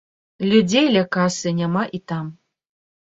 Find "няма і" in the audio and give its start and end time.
1.59-2.03